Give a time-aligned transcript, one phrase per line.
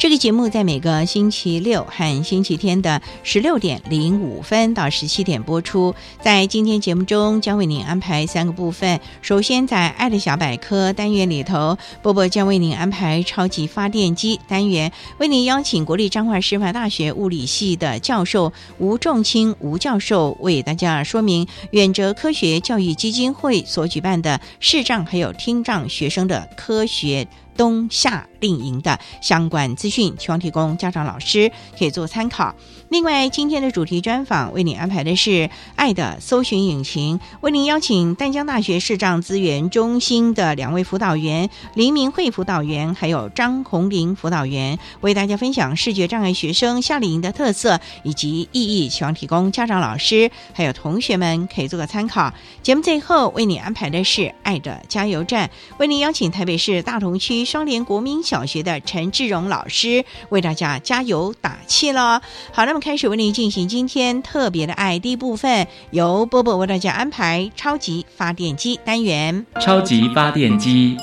[0.00, 5.94] 这个节目在每个星期六和星期天的十六点零五分到十七点播出。
[6.22, 8.98] 在今天节目中，将为您安排三个部分。
[9.20, 27.28] 首先，在“爱的小百科”单元里头，波波将为您安排“超级发电机”单元，为您邀请国立彰化师范大学物理系的教授吴仲清吴教授，为大家说明远哲科学教育基金会所举办的视障还有听障学生的科学。
[27.56, 32.54] 冬夏令营的相关资讯，希望提供家长、老师可以做参考。
[32.88, 35.30] 另外，今天的主题专访为您安排的是
[35.76, 52.32] 《爱的搜寻引擎》，为您邀请淡江大学视障资源中心的两位辅导员林明慧辅导员，还有张红玲辅导员，为大家分享视觉障碍学生夏令营的特色以及意义，希望提供家长、老师还有同学们可以做个参考。
[52.62, 55.48] 节目最后为你安排的是《爱的加油站》，
[55.78, 62.20] 为您邀请台北市大同区双联国民小学的陈志荣老师为大家加油打气了。
[62.52, 62.80] 好，那么。
[62.80, 69.44] 开始为您进行今天特别的爱第一部分，由波波为大家安排超级发电机单元。
[69.60, 70.96] 超级发电机，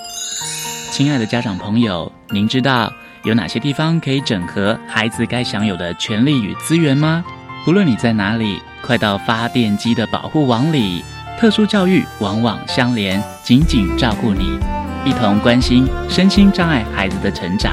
[0.92, 2.92] 亲爱的家长朋友，您知道
[3.24, 7.24] 有哪些地方可以整合孩子该享有的权利与资源吗？
[7.64, 11.04] 不论你在哪里，快到发电机的保护网里。
[11.38, 14.60] 特殊教育往往相连，紧紧照顾你，
[15.06, 17.72] 一同关心身心障碍孩子的成长。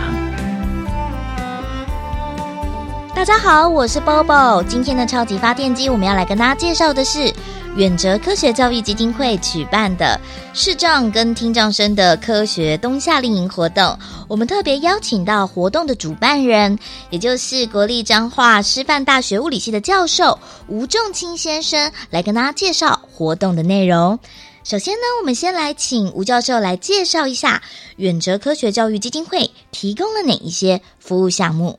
[3.15, 4.63] 大家好，我是 Bobo。
[4.65, 7.33] 今天的超级发电机，我们要来跟大家介绍的是
[7.77, 10.21] 远哲科学教育基金会举办的
[10.53, 13.97] 视障跟听障生的科学冬夏令营活动。
[14.29, 16.77] 我们特别邀请到活动的主办人，
[17.09, 24.19] 也就是国立彰化师范大学物理系的教授吴仲清先生，来跟大家介绍活动的内容。
[24.65, 27.63] 首先呢，我们先来请吴教授来介绍一下
[27.97, 31.79] 远哲科学教育基金会提供了哪一些服务项目。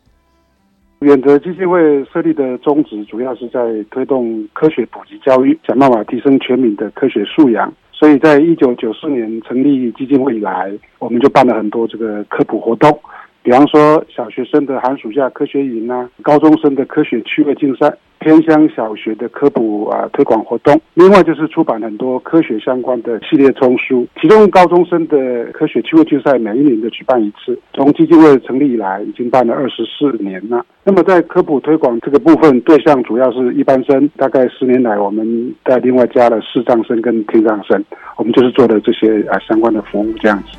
[0.99, 7.71] 远德基金会设立的宗旨，主要是在推动科学普及教育，想办法提升全民的科学素养。
[7.91, 12.97] 所以在一九九四年成立基金会以来，我们就办了很多这个科普活动，
[13.45, 17.95] 比方说小学生的寒暑假科学营啊，高中生的科学趣味竞赛。
[18.17, 30.65] 偏乡小学的科普啊推广活动，另外就是出版很多科学相关的系列丛书，其中高中生的科学趣味竞赛每一年都举办一次，从基金会成立以来已经办了二十四年了。
[30.83, 37.83] 那么在科普推广这个部分，对象主要是一般生，大概十年来我们在另外加了视障生跟听障生，
[38.17, 40.57] 我们就是做的这些啊相关的服务这样子。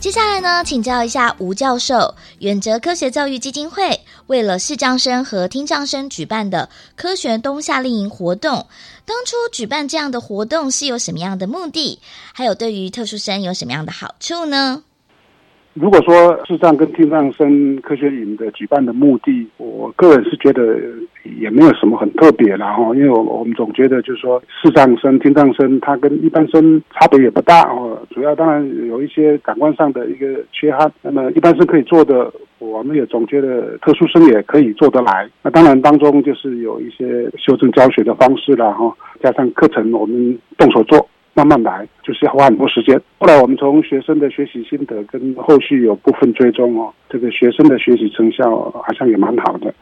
[0.00, 8.66] 接下来呢，请教一下吴教授，远泽科学教育基金会为了视障生和听障生举办的科学冬夏令营活动，
[9.04, 12.00] 当初举办这样的活动是有什么样的目的？
[12.32, 14.82] 还有对于特殊生有什么样的好处呢？
[15.74, 20.76] 如果说视障跟听障生科学营的举办的目的，我个人是觉得
[21.38, 35.30] 也没有什么很特别啦哈，因为我我们总觉得就是说视障生、听障生他跟一般生差别也不大哦，主要当然有一些感官上的一个缺憾，那么一般生可以做的，我们也总觉得特殊生也可以做得来。
[35.42, 41.08] 那当然当中就是有一些修正教学的方式啦哈，加上课程我们动手做。
[41.34, 43.00] 慢慢来，就是要花很多时间。
[43.18, 49.72] 后来我们从学生的学习心得跟后续有部分追踪哦，这个学生的学习成效好像也蛮好的。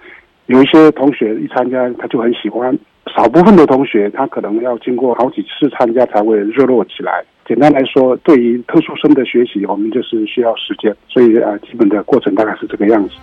[0.47, 2.77] 有一些同学一参加他就很喜欢，
[3.15, 7.25] 少部分的同学他可能要经过好几次参加才会热络起来。
[7.47, 13.15] 简单来说，对于特殊生的学习，我们就是需要时间，所以啊，基本的过程大概是这个样子。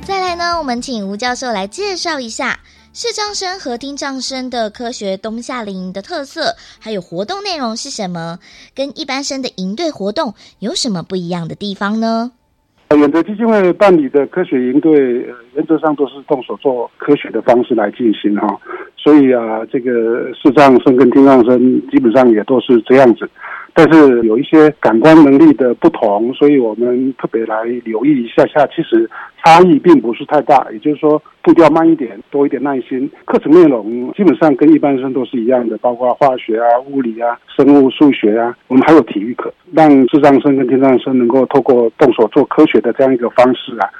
[0.00, 2.58] 再来呢，我们请吴教授来介绍一下
[3.00, 8.40] 视障生和听障生的科学冬夏令营的特色，还有活动内容是什么，
[8.74, 12.32] 跟一般生的营队活动有什么不一样的地方呢？
[12.90, 14.92] 远德基金会办理的科学营队，
[15.58, 18.46] 原则上都是动手做科学的方式来进行哈，
[18.96, 21.58] 所以啊，这个视障生跟听障生
[21.90, 23.28] 基本上也都是这样子。
[23.74, 28.64] 但是有一些感官能力的不同，所以我们特别来留意一下下。
[28.68, 29.10] 其实
[29.42, 33.10] 差异并不是太大，也就是说步调慢一点，多一点耐心。
[33.24, 38.56] 课程内容基本上跟一般生都是一样的，包括化学啊、物理啊、生物、数学啊。
[38.68, 43.90] 我们还有体育课，让智障生跟听障生能够透过动手做科学的这样一个方式啊。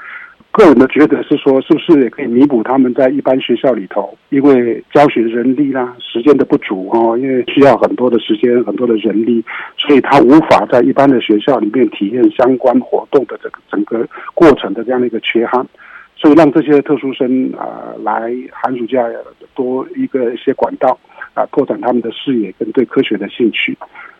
[0.59, 9.41] 个人的觉得是说，是不是也可以弥补他们在一般学校里头，因为教学人力啦、时间的不足哦，因为需要很多的时间、很多的人力，
[9.77, 15.65] 所以他无法在一般的学校里面体验相关活动的这个整个过程的这样的一个缺憾，
[16.17, 19.01] 所以让这些特殊生啊来寒暑假
[19.55, 20.99] 多一个一些管道
[21.35, 23.77] 啊，拓展他们的视野跟对科学的兴趣。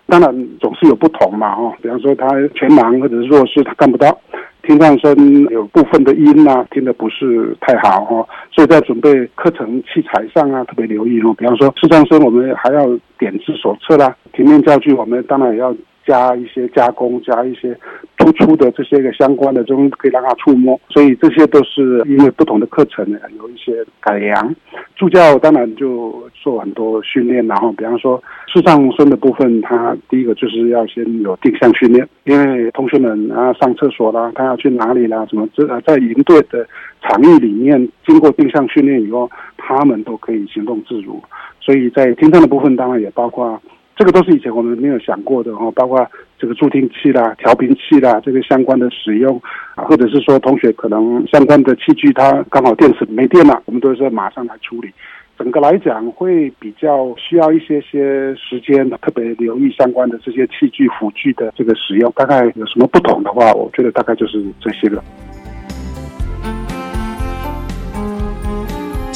[0.08, 4.18] 当然总是有不同嘛，哦，比方说他全盲或者是弱视，他看不到。
[4.64, 11.34] 听障生有部分的音啊，听的不是太好哦，所以在准备课程器材上啊，特别留意哦。
[11.38, 12.86] 比方说视障生，我们还要
[13.18, 15.76] 点字手册啦，平面教具，我们当然也要。
[16.10, 17.78] 加一些加工，加一些
[18.18, 24.56] 突出的这些个相关的中可以让他触摸，所以这些都是因为不同的课程呢，有一些改良。
[24.96, 28.22] 助教当然就做很多训练，然后比方说
[28.52, 36.68] 视障生的部分，他第一个就是要先有定向训练，因为同学们啊上厕所啦，他要去哪里啦，什么这在营队的
[37.04, 41.22] 场域里面经过定向训练以后，他们都可以行动自如。
[41.62, 43.62] 所以在听障的部分，当然也包括。
[44.00, 46.08] 这个都是以前我们没有想过的哈，包括
[46.38, 49.38] 这个助听器啦、调频器啦，这个相关的使用，
[49.76, 54.90] 或者是说同学可能相关的器具它刚好电池没电了，我们都是马上来处理。
[55.38, 62.10] 整个来讲会比较需要一些些时间，特别留意相关的这些器具辅具的这个使用。
[62.16, 65.04] 大概有什么不同的话，我觉得大概就是这些了。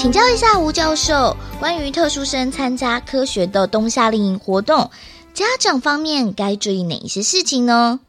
[0.04, 4.92] 请教一下吴教授，关于特殊生参加科学的冬夏令营活动，
[5.34, 8.02] 家长方面该注意哪一些事情呢？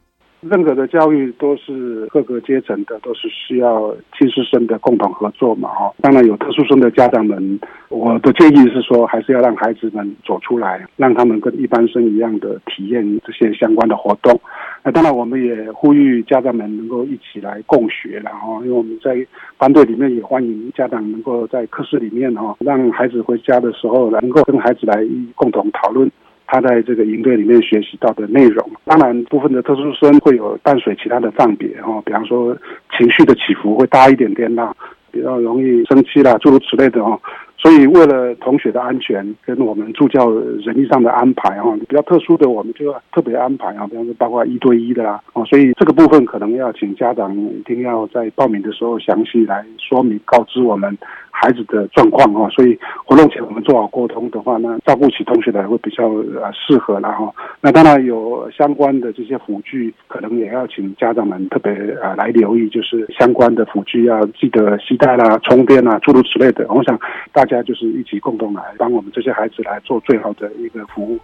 [0.48, 5.92] 任何的教育都是各个阶层的，都是需要亲师生的共同合作嘛，哈。
[6.02, 7.58] 当然有特殊生的家长们，
[7.88, 14.38] 我的建议是说，还是要让孩子们走出来，让他们跟一般生一样的体验这些相关的活动。
[14.82, 19.26] 那当然，我们也呼吁家长们能够一起来共学，然后因为我们在
[19.56, 26.10] 班队里面也欢迎家长能够在课室里面哈，让孩子回家的时候能够跟孩子来共同讨论。
[26.54, 32.56] 他在这个营队里面学习到的内容，当然部分的特殊生会有伴随其他的障别哈，比方说
[32.96, 34.72] 情绪的起伏会大一点点啦，
[35.10, 37.20] 比较容易生气啦，诸如此类的哦。
[37.56, 50.96] 所以，为了同学的安全跟我们助教人力上的安排哈，比较特殊的，我们就要特别安排啊，比方说包括一对一的啦，哦，所以这个部分可能要请家长一定要在报名的时候详细来说明告知我们
[51.34, 52.48] 孩子的状况啊。
[52.50, 57.32] 所以活动前我们做好沟通的话，那照顾起同学来会比较呃适合了哈。
[57.60, 61.72] 那当然有相关的这些辅具，可能也要请家长们特别
[62.02, 66.66] 呃来留意，就是相关的辅具要记得携带啦、充电啦，诸如此类的。
[66.68, 66.98] 我想
[67.32, 67.44] 大。
[67.44, 71.18] 家就是一起共同来帮我们这些孩子来做最好的一个服务。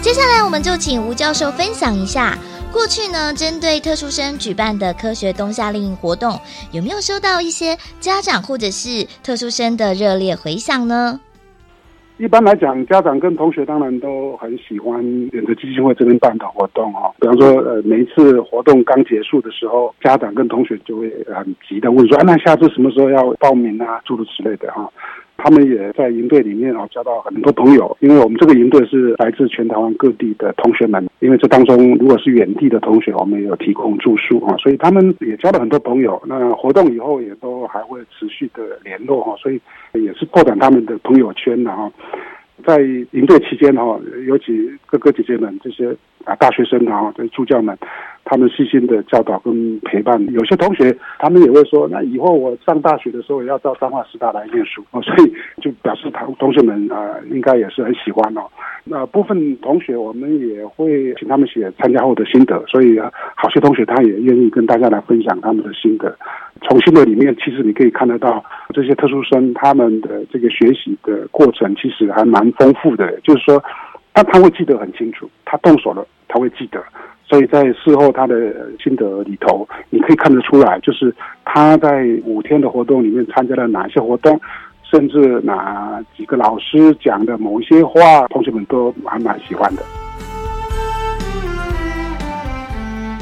[0.00, 2.36] 接下来，我们就请吴教授分享一下，
[2.72, 6.40] 过去呢针对特殊生举办的科学冬夏令营活动，
[6.72, 11.20] 有没有收到一些家长或者是特殊生的热烈回响呢？
[12.16, 15.02] 一般来讲，家长跟同学当然都很喜欢
[15.32, 17.12] 远德基金会这边办的活动哈。
[17.20, 24.90] 比方说，呃，每一次活动刚结束的时候，家长跟同学就会很急的问说：“啊，那下次什么时候要报名啊？”诸如此类的哈。
[25.42, 36.22] 他们也在营队里面啊交到很多朋友，因为我们这个营队是来自全台湾各地的同学们，因为这当中如果是远地的同学，我们也有提供住宿啊，所以他们也交了很多朋友。
[36.26, 39.60] 那活动以后也都还会持续的联络哈，所以
[39.94, 41.90] 也是扩展他们的朋友圈的哈。
[42.64, 42.80] 在
[43.10, 45.92] 营队期间哈，尤其哥哥姐姐们这些
[46.24, 47.76] 啊大学生啊，这助教们，
[48.24, 50.24] 他们细心的教导跟陪伴。
[50.32, 58.42] 有些同学他们也会说，那以后我上大学的时候也要到彰化师大来念书哦， 所以就表示同同学们啊，应该也是很喜欢哦。
[58.84, 66.16] 那部分同学我们也会请他们写参加后的心得，所以啊好些同学他也愿意跟大家来分享他们的心得。
[66.68, 73.18] 从心得里面，其实你可以看得到这些特殊生他们的这个学习的过程，其实还蛮丰富的。
[73.22, 73.60] 就是说，
[74.14, 76.82] 他他会记得很清楚，他动手了，他会记得。
[77.24, 78.34] 所以在事后他的
[78.82, 81.14] 心得里头，你可以看得出来，就是
[81.46, 84.38] 他在五天的活动里面参加了哪些活动，
[84.82, 89.82] 甚至哪几个老师讲的某一些话，同学们都还蛮喜欢的。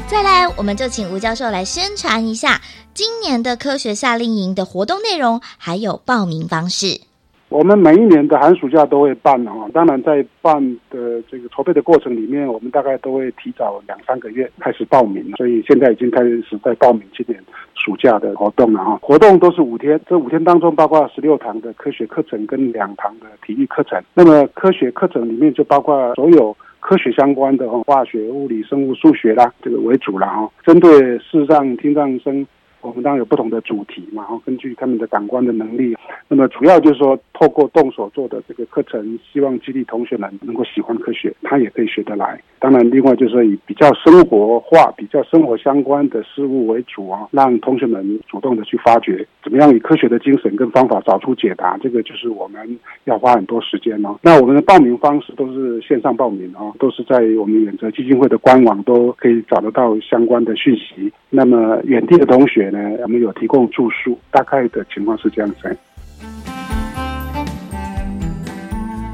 [0.07, 2.59] 再来，我们就请吴教授来宣传一下
[2.93, 7.10] 今年的科学夏令营的活动内容，还有报名方式。
[7.51, 10.57] 我们每一年的寒暑假都会办哦，当然在办
[10.89, 17.37] 的这个筹备的过程里面，我们大概都会提早两三个月开始报名，所以现在已经开始在报名今年
[17.75, 18.97] 暑假的活动了哈。
[19.01, 24.01] 活动都是五天，这五天当中包括十六堂的科学课程跟两堂的体育课程。
[24.13, 26.55] 那么科学课程里面就包括所有。
[26.83, 30.49] 科学相关的哦，化学、物理、生物、数学啦，这个为主了哈。
[30.65, 32.43] 针对视障、听障生。
[32.81, 35.95] 我们当然有不同的主题，然后根据他们的感官的能力，
[36.27, 42.41] 那么主要就是说，透过动手做的这个课程，希望激励同学们能够喜欢科学，他也可以学得来。
[42.59, 54.15] 当然，另外就是说以比较生活化、比较生活相关的事物为主啊，让同学们主动的去发掘，怎么样以科学的精神跟方法找出解答，这个就是我们要花很多时间哦。
[54.21, 61.11] 那我们的报名方式都是线上报名哦，都是在我们远泽基金会的官网都可以找得到相关的讯息。
[61.29, 62.70] 那么远地的同学。
[62.71, 65.77] 呢，我们有提供住宿，大概的情况是这样子。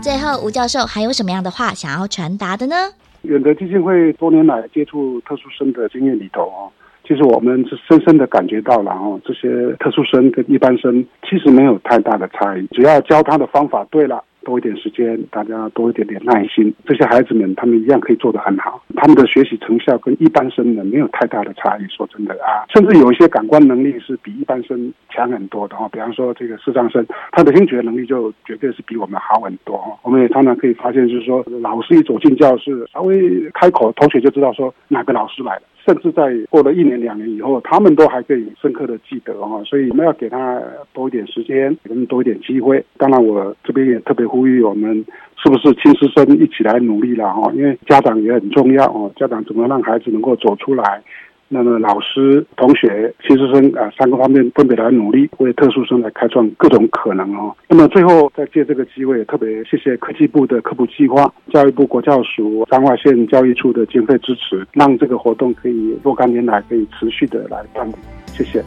[0.02, 2.76] 最后，吴教授还有什么样的话想要传达的呢？
[3.24, 6.72] 远德基金会多年来接触特殊生的经验里头哦，
[7.06, 9.50] 其实我们是深深的感觉到了哦，这些
[9.80, 14.24] 特殊生跟一般生其实没有太大的差异，只要教他的方法对了。
[14.48, 18.82] 多一点时间，大家多一点点耐心，这些孩子们他们一样可以做得很好。
[18.96, 21.82] 他们的学习成效跟一般生呢没有太大的差异。
[21.90, 25.90] 说真的啊，甚至有一些感官能力是比一般生强很多的哈。
[25.92, 29.84] 比方说这个视障生，他的听觉能力就绝对是比我们好很多。
[30.04, 35.64] 我们也常常可以发现，就是说老师一走进教室，稍微开口，同学就知道说哪个老师来了。
[35.86, 40.62] 甚至在过了一年两年以后，他们都还可以深刻的记得哈，所以我们要给他
[40.92, 42.84] 多一点时间，给他们多一点机会。
[42.98, 45.04] 当然，我这边也特别呼呼吁我们，
[45.42, 47.52] 是不是亲师生一起来努力了哈？
[47.56, 51.02] 因为家长也很重要哦，家长怎么让孩子能够走出来？
[51.50, 57.56] 那么老师、同学、新师生啊，三个方面分别来努力，为特殊生来开创各种可能哦。
[57.68, 67.94] 那么最后再借这个机会，特别谢谢科技部的科普计划、教育部国教署彰化县教育处的经费支持，让这个活动可以若干年来可以持续的来办理。
[68.28, 68.62] 谢谢。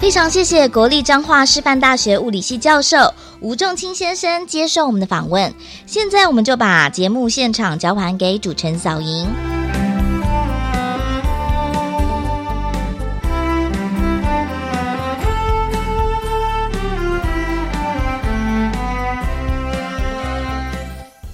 [0.00, 2.96] 非常谢谢国立彰化师范大学物理系教授
[3.40, 5.52] 吴仲清先生接受我们的访问。
[5.84, 9.28] 现在我们就把节目现场交还给主持人小莹。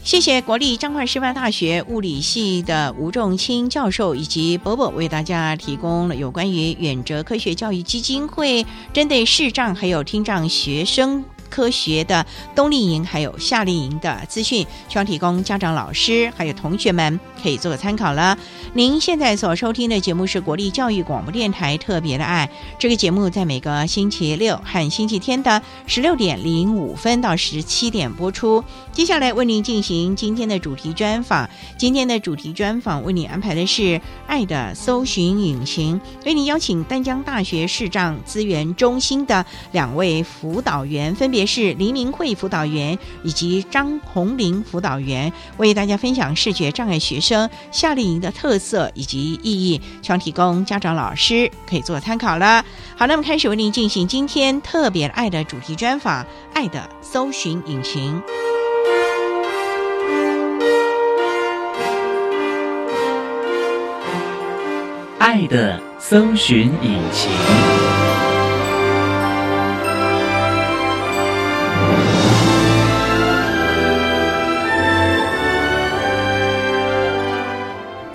[0.06, 11.24] 谢谢国立彰化师范大学物理系的吴仲清教授以及伯伯为大家提供了有关于远哲科学教育基金会针对视障还有听障学生。
[11.48, 12.24] 科学的
[12.54, 18.36] 冬令营还有夏令营的资讯，希望提供家长、老师还有同学们可以做个参考了。
[18.74, 28.64] 您现在所收听的节目是国立教育广播电台特别的爱，这个节目在每个星期六和星期天的十六点零五分到十七点播出。
[28.92, 31.48] 接下来为您进行今天的主题专访，
[31.78, 41.35] 今天的主题专访为您安排的是爱的搜寻引擎，为您邀请丹江大学视障资源中心的两位辅导员分别。
[41.36, 52.64] 也是黎明慧辅导员以及张红玲辅导员为大家分享视觉障碍学生夏令营的特色以及意义，希望提供家长老师可以做参考了。
[52.96, 56.24] 好，那么开始为您进行今天特别爱的主题专访，
[56.54, 58.20] 《爱的搜寻引擎》，
[65.18, 67.75] 爱的搜寻引擎。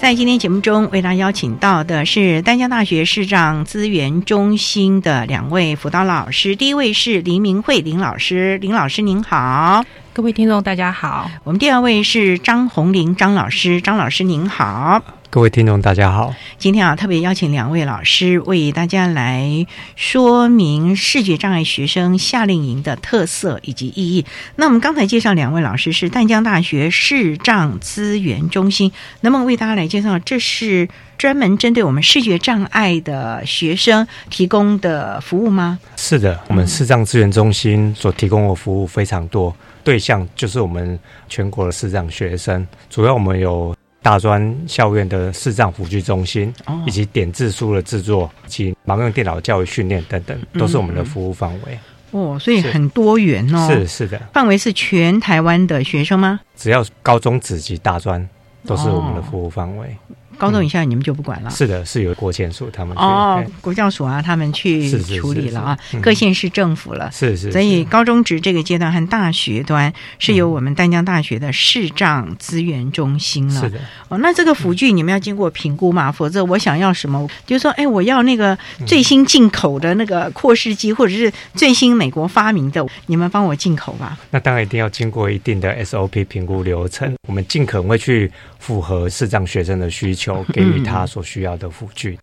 [0.01, 6.55] 在今天节目中，为大家邀请到的是丹江大学视障资源中心的两位辅导老师。
[6.55, 9.85] 第一位是林明慧林老师，林老师您好。
[10.11, 11.29] 各位听众大家好。
[11.43, 15.03] 我们第二位是张红玲张老师，张老师您好。
[15.31, 16.35] 各位听众，大家好。
[16.57, 24.25] 今天啊，特别邀请两位老师为大家来说明视觉障碍学生夏令营的特色以及意义。
[24.57, 30.19] 那我们刚才介绍两位老师是淡江大学视障资源中心，能不能为大家来介绍？
[30.19, 35.79] 这是专门针对我们视觉障碍的学生提供的服务吗？
[35.95, 43.73] 是的，我们视障资源中心所提供的服务非常多，对象就是我们全国的视障学生，主要我们有。
[44.01, 46.53] 大专校院的视障辅具中心，
[46.87, 51.79] 以及点字书的制作及盲用电脑教育训练等等，都是我们的服务范围。
[52.11, 53.69] 哦，所以很多元哦。
[53.69, 56.39] 是是的，范围是全台湾的学生吗？
[56.55, 58.27] 只要高中职级大专，
[58.65, 59.95] 都是我们的服务范围。
[60.37, 73.79] 高中以下你们就不管了，是的，是由国建署他们哦，国教署啊，他们去处理了啊，各县市政府了，是是，所以高中职这个阶段和大学端是由我们丹江大学的视障资源中心了，是的。
[74.09, 84.17] 哦，那这个辅具你们要经过评估嘛，否则我想要什么，就是说，哎，我要那个最新进口的那个扩视机，或者是最新美国发明的，你们帮我进口吧。
[84.31, 90.30] 那当然一定要经过一定的 SOP 评估流程，我们尽可能会去符合视障学生的需求。
[90.53, 92.17] 给予他所需要的辅具，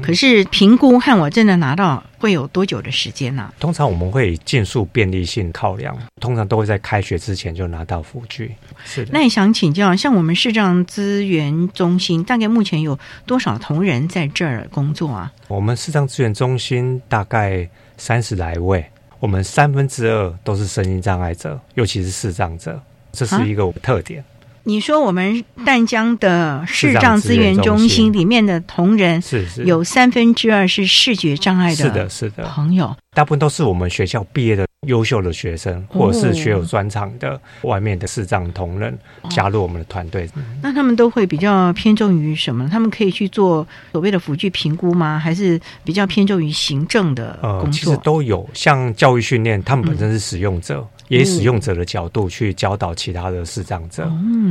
[0.00, 3.52] 可是评估和我真的拿到会有多久的时间呢？
[3.60, 8.54] 通常我们会尽速便利性考量，通常都会在开学之前就拿到辅具。
[8.84, 15.32] 是的，那也想请教，像我们视障资源中心，大概目前有多少同仁在这儿工作啊？
[15.48, 18.84] 我们视障资源中心大概三十来位，
[19.20, 22.80] 我们三分之二都是声音障碍者，尤其是视障者，
[23.12, 24.24] 这是一个特点。
[24.66, 40.28] 你说我们淡江的视障资源中心里面的同仁，是是有三分之二是视觉障碍的，是的，是的朋友，大部分都是我们学校毕业的优秀的学生，或者是学有专长的外面的视障同仁加入我们的团队。
[40.62, 42.66] 那他们都会比较偏重于什么？
[42.70, 45.18] 他们可以去做所谓的辅具评估吗？
[45.18, 47.70] 还是比较偏重于行政的工作？
[47.70, 50.86] 其实都有，像教育训练，他们本身是使用者。
[51.08, 54.10] 以使用者的角度去教导其他的视障者，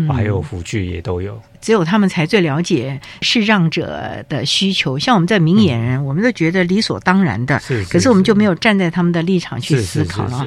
[0.10, 1.40] 还有辅具也都有。
[1.64, 7.58] 只有他们才最了解视障者的需求，像我们在明眼人，我们都觉得理所当然的。
[7.62, 10.46] 是，可是我们就没有站在他们的立场去思考了。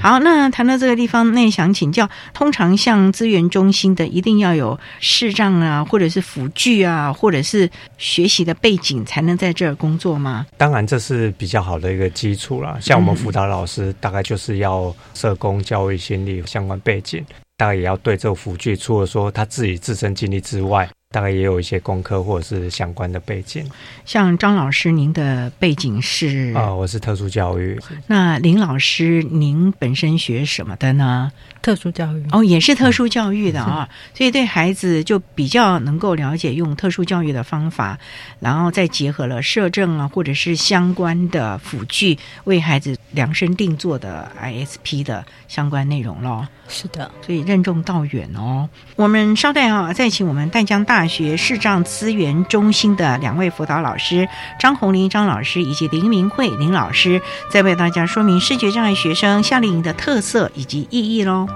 [0.00, 10.46] 好，那谈到这个地方，那想请教，通常像资源中心的，一定要有视障啊，或者是辅具啊，或者是学习的背景，才能在这儿工作吗？
[10.56, 12.78] 当然，这是比较好的一个基础了。
[12.80, 17.22] 像我们辅导老师，大概就是要社工、教育心理相关背景。
[17.56, 23.64] 大概也要对这个辅具，除了说他自己自身经历之外，大概也有一些功课或者是相关的背景。
[24.04, 27.80] 像张老师，您的背景是啊，我是特殊教育。
[28.08, 31.30] 那林老师，您本身学什么的呢？
[31.62, 37.96] 特殊教育哦，也是特殊教育的啊，所以对孩子就比较能够了解用特殊教育的方法，
[38.40, 46.46] 然后再结合了摄政啊，或者是相关的辅具，为孩子量身定做的 ISP 的相关内容咯。
[46.68, 48.68] 是的，所以任重道远哦。
[48.96, 54.26] 我们稍待啊，再请我们淡江大大学视障资源中心的两位辅导老师
[54.58, 61.46] 张红林张老师以及林明慧林老师，在为大家说明视觉障碍学生夏令营的特色以及意义喽。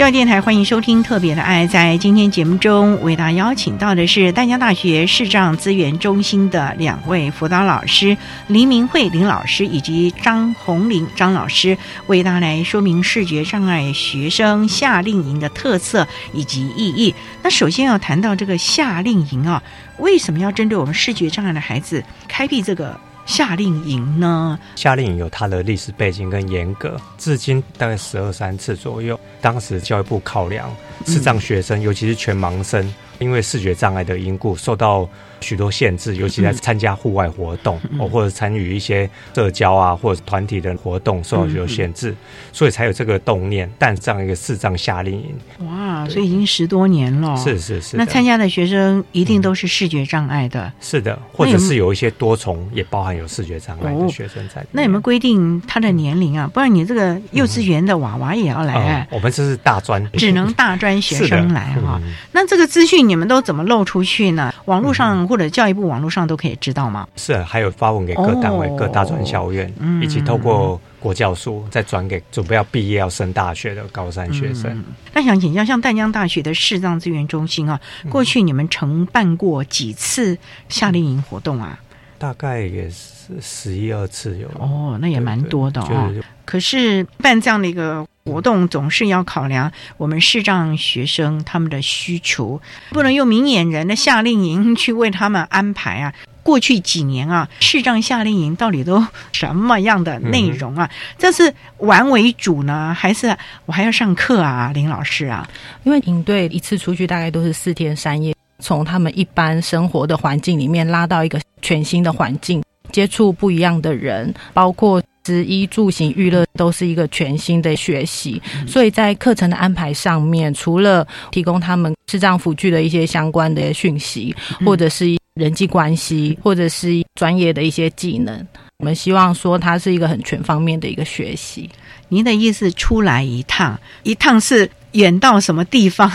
[0.00, 1.66] 教育电台欢迎收听《特别的爱》。
[1.68, 17.14] 在今天节目中，为大家邀请到的是淡江大学视障资源中心的两位辅导老师林明慧林老师以及张红玲张老师，为大家来说明视觉障碍学生夏令营的特色以及意义。
[17.42, 19.62] 那首先要谈到这个夏令营啊，
[19.98, 22.98] 为什么要针对我们视觉障碍的孩子开辟这个？
[23.26, 24.58] 夏令营呢？
[24.76, 29.18] 夏令营有它的历史背景跟严格，至今大概十二三次左右。
[29.40, 30.70] 当时教育部考量
[31.06, 35.08] 视障学生，尤其是全盲生，因为视觉障碍的因故，受到。
[35.40, 42.14] 许多限制，尤其在参加户外活动，哦，或者参与一些社交啊，或者团体的活动，受到许多限制，
[42.52, 45.66] 所以才有这个动念，但这样一个视障夏令营。
[45.66, 47.36] 哇，所以已经十多年了。
[47.36, 47.96] 是是是。
[47.96, 50.72] 那参加的学生一定都是视觉障碍的。
[50.80, 54.64] 是的，或者是有一些多重，也包含有视觉障碍的学生在。
[54.72, 56.50] 那有没有规定他的年龄啊？
[56.52, 59.06] 不然你这个幼稚园的娃娃也要来。
[59.10, 62.00] 我们这是大专，只能大专学生来哈。
[62.32, 64.52] 那这个资讯你们都怎么漏出去呢？
[64.66, 65.26] 网络上。
[65.30, 67.06] 或者教育部网络上都可以知道吗？
[67.14, 74.82] 是，还有发文给各单位、各大专校院，以及透过国教书再转给准备要毕业要升大学的高三学生。
[75.14, 80.36] 那想请教，像淡江大学的视障资源中心啊，过去你们承办过几次
[80.68, 81.78] 夏令营活动啊？
[82.20, 84.46] 大概也是十一二次有。
[84.58, 86.14] 哦，那也蛮多的哦。
[86.44, 88.06] 可是办这样的一个。
[88.26, 96.12] 活动总是要考量我们视障学生他们的需求，不能用明眼人的夏令营去为他们安排啊。
[96.42, 100.88] 过去几年啊，视障夏令营到底都什么样的内容啊？
[101.18, 104.70] 这是玩为主呢，还是我还要上课啊？
[104.72, 105.48] 林老师啊，
[105.82, 115.02] 因为营队一次出去大概都是四天三夜，从他们一般生活的环境里面拉到一个全新的环境，接触不一样的人，包括。
[115.26, 124.34] 食衣住行娱乐都是一个全新的学习，所以在课程的安排上面，除了提供他们视障辅具的一些相关的讯息，
[124.66, 128.44] 或者是人际关系，或者是专业的一些技能，
[128.78, 131.70] 我们希望说它是一个很全方面的一个学习。
[132.08, 136.10] 您的意思，出来一趟，一趟是远到什么地方？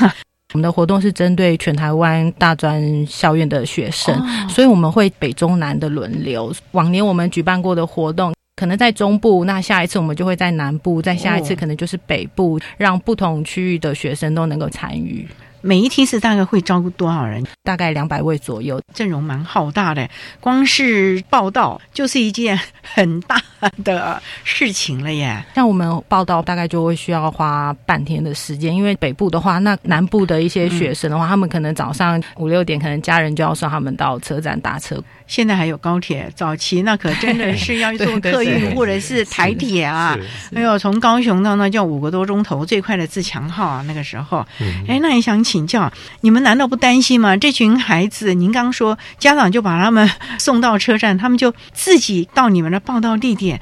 [0.55, 6.49] 我们的活动是针对全台湾大专校院的学生，所以我们会北中南的轮流。
[6.71, 8.33] 往年我们举办过的活动。
[8.55, 15.27] 可能在中部，那下一次我们就会在南部，再下一次可能就是北部，让不同区域的学生都能够参与。
[15.59, 17.43] 每一梯次大概会招多少人？
[17.63, 20.07] 大概两百位左右，阵容蛮浩大的。
[20.39, 23.41] 光是报道就是一件很大
[23.83, 25.43] 的事情了耶。
[25.55, 35.01] 像我们报道大概就会需要花半天的时间，因为北部的话，那南部的一些学生的话，他们可能早上五六点，可能家人就要送他们到车站搭车。
[35.27, 40.15] 现在还有高铁，早期那可真的是要坐客运或者是台铁啊。
[40.53, 44.45] 哎呦，从高雄到那叫五个多钟头，最快的自强号啊，那个时候。
[44.87, 47.35] 哎，那也想请教，你们难道不担心吗？
[47.35, 53.54] 这群孩子，您刚说家长就把他们送到车站，他们就自己到你们的报道地点，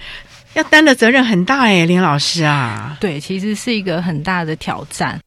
[0.53, 2.97] 要担的责任很大哎，林老师啊。
[2.99, 5.19] 对，其实是一个很大的挑战。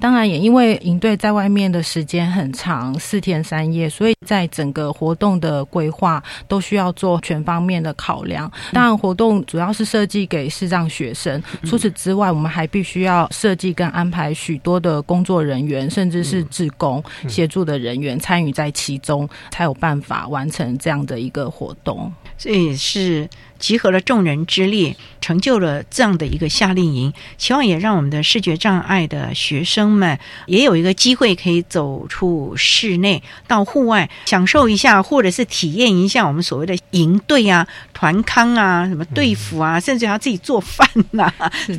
[0.00, 8.48] 当然，也因为营队在外面的时间很长，四天三夜，所以在整个活动的规划都需要做全方面的考量。
[8.72, 22.12] 当然，活动主要是设计给视障学生，除此之外，我们还必须要设计跟安排许多的工作人员，甚至是志工协助的人员参与在其中，才有办法完成这样的一个活动。
[22.38, 23.28] 这也是。
[23.58, 41.28] 集合了众人之力，成就了这样的一个夏令营，希望也让我们的视觉障碍的学生们也有一个机会可以走出室内，到户外享受一下，或者是体验一下我们所谓的营队啊、团康啊、什么队服啊，甚至还要自己做饭呐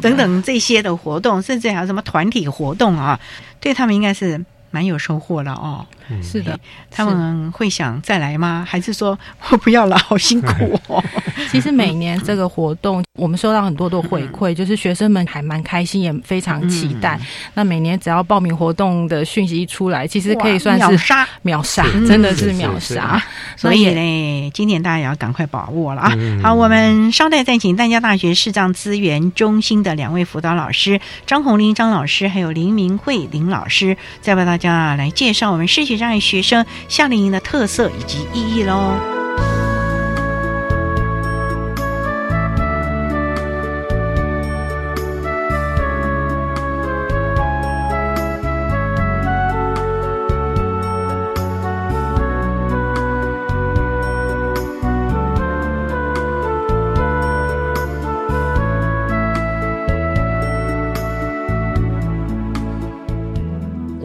[0.02, 3.18] 等等这些的活动，甚至还有什么团体活动啊，
[3.62, 5.88] 对他们应该是蛮有收获了哦。
[6.22, 8.66] 是的，他们会想再来吗？
[8.68, 9.18] 还是说
[9.50, 11.04] 我不要了，好辛苦哦？
[11.52, 17.20] 其实每年这个活动，我们收到很多的回馈，就是学生们还蛮开心，也非常期待。
[17.54, 23.22] 那每年只要报名活动的讯息一出来，其实可以算是秒杀，秒杀，真的是秒杀。
[23.56, 26.12] 所以呢，今年大家也要赶快把握了啊！
[26.42, 35.99] 好，我们稍待再请淡江大学视障资源中心的两位辅导老师张红林张老师，还有林明慧林老师，再为大家来介绍我们视觉。
[36.00, 39.20] 让学生夏令营的特色以及意义喽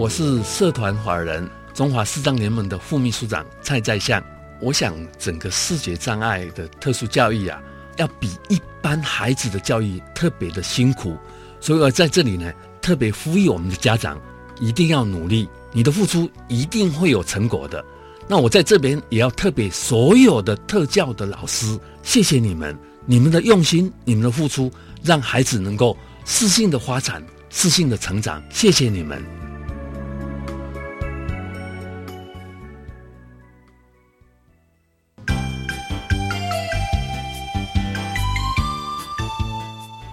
[0.05, 4.23] 我是社团华人中华视障联盟的副秘书长蔡在相。
[4.61, 7.61] 我想，整个视觉障碍的特殊教育啊，
[7.97, 11.17] 要比一般孩子的教育特别的辛苦，
[11.61, 14.19] 所以我在这里呢，特别呼吁我们的家长
[14.61, 17.85] 一定要努力，你的付出一定会有成果的。
[18.29, 29.23] 那我在这边也要特别所有的特教的老师，谢谢你们，你们的用心，你们的付出，让孩子能够适性的发展，适性的成长，谢谢你们。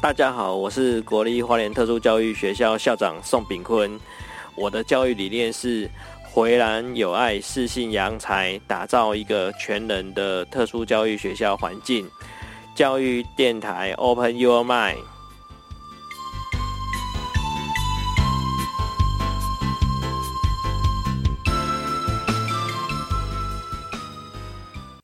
[0.01, 3.99] 大家好，我是国立花莲特殊教育学校校长宋炳坤。
[4.55, 5.87] 我的教育理念是
[6.23, 12.09] 回蓝有爱、适性扬才，打造一个全人的特殊教育学校环境。
[12.73, 14.97] 教育电台 Open Your Mind。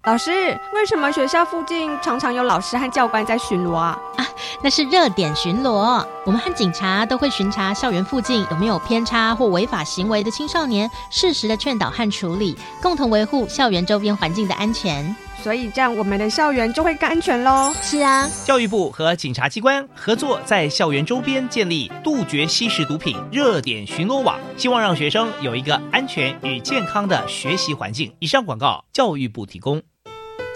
[0.05, 0.31] 老师，
[0.73, 3.99] 为什么学校附近常常有老师和教官在巡逻啊？
[4.15, 4.25] 啊，
[4.63, 6.05] 那是热点巡逻。
[6.25, 15.15] 我们和警察都会巡查校园附近有没有偏差或违法行为的青少年，适时的劝导和处理，共同维护校园周边环境的安全。
[15.43, 17.71] 所以这样我们的校园就会更安全喽。
[17.81, 28.11] 是啊，教育部和警察机关合作，在校园周边建立杜绝吸食毒品热点巡逻网，希望让学生有一个安全与健康的学习环境。
[28.19, 29.81] 以上广告，教育部提供。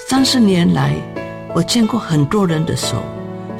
[0.09, 0.95] 三十年来，
[1.53, 3.01] 我见过很多人的手，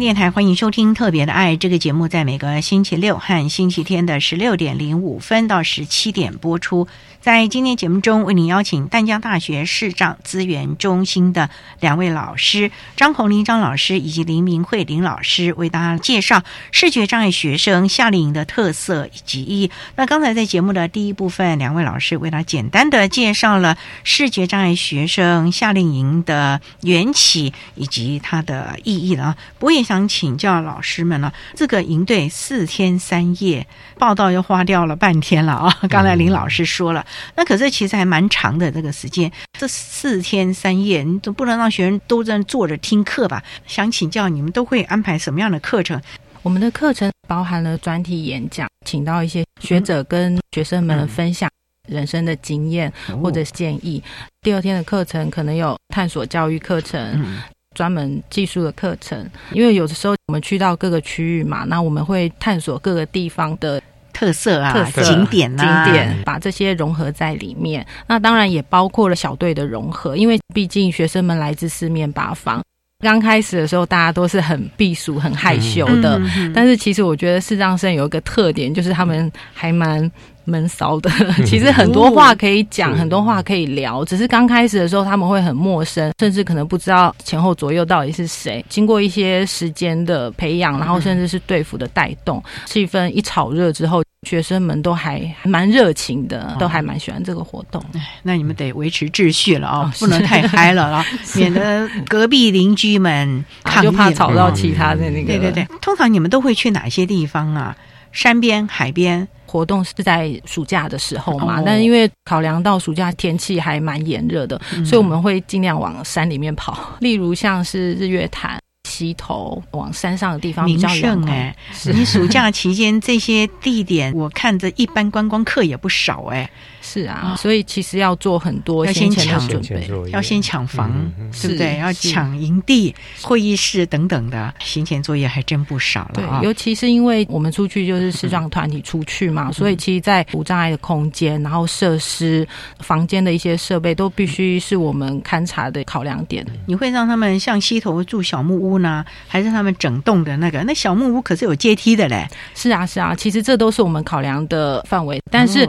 [0.00, 6.88] 电台欢迎收听《特别的爱》这个节目，在每个星期六和星期天的十六点零五分到十七点播出。
[7.22, 19.70] 在今天节目中，为您邀请淡江大学视障资源中心的两位老师张红林张老师以及林明慧林老师，为大家介绍视觉障碍学生夏令营的特色以及意义。
[19.94, 29.36] 那刚才在节目的第一部分，两位老师为大家简单的介绍了视觉障碍学生夏令营的缘起以及它的意义了啊。
[29.60, 33.64] 我也想请教老师们了，这个营队四天三夜，
[33.96, 35.78] 报道又花掉了半天了啊。
[35.88, 37.06] 刚才林老师说了。
[37.34, 43.42] 那可是其实还蛮长的这个时间，这四天三夜，你总不能让学生都在坐着听课吧？
[43.66, 46.00] 想请教你们都会安排什么样的课程？
[46.42, 51.48] 我们的课程包含了专题演讲，请到一些学者跟学生们分享
[51.88, 54.02] 人生的经验或者建议。
[54.40, 57.40] 第二天的课程可能有探索教育课程，
[57.74, 59.30] 专门技术的课程。
[59.52, 63.80] 因为有的时候我们去到各个区域嘛，那我们会探索各个地方的。
[64.22, 67.84] 特色啊，特色景点啊，景点把这些融合在里面。
[68.06, 72.62] 那当然也包括了小队的融合，因为毕竟学生们来自四面八方。
[73.00, 76.22] 刚开始的时候，大家都是很避暑、很害羞的。
[76.54, 80.08] 但是其实我觉得视障生有一个特点，就是他们还蛮。
[80.44, 81.08] 闷骚的，
[81.46, 84.04] 其实很多话可以讲，很多话可以聊。
[84.04, 88.64] 只是刚开始的时候，他们会很陌生，甚至可能不知道前后左右到底是谁。
[88.68, 97.82] 经过一些时间的培养，然后甚至是队服的带动，气氛一炒热之后，学生们都还蛮热情的，都还蛮喜欢这个活动。
[98.22, 101.04] 那你们得维持秩序了啊，不能太嗨了啊，
[101.34, 103.44] 免得隔壁邻居们
[103.82, 105.26] 就怕吵到其他的那个。
[105.26, 107.76] 对对对，通常你们都会去哪些地方啊？
[108.12, 109.26] 山边、海边。
[109.44, 116.96] 活动是在暑假的时候嘛，但是因为考量到暑假天气还蛮炎热的，所以我们会尽量往山里面跑。
[117.00, 118.58] 例如像是日月潭、
[118.92, 121.94] 溪头往山上的地方比名较远胜哎、是。
[121.94, 126.50] 你暑假期间这些地点，我看着一般观光客也不少哎、
[126.92, 130.92] 是啊，所以其实要做很多要先前的准备，要先抢房，
[131.40, 131.72] 对不对？
[131.72, 142.46] 是要抢营地、会议室等等的行前作业还真不少对了啊。，尤其是因为我们出去就是视障团体出去嘛，所以其实，在无障碍的空间，然后设施、
[142.80, 146.46] 房间的一些设备，都必须是我们勘察的考量点。
[146.66, 150.62] 你会让他们向西头住小木屋呢，还是他们整栋的那个？
[150.64, 152.28] 那小木屋可是有阶梯的嘞。
[152.54, 155.66] 是啊，是啊，其实这都是我们考量的范围，但是。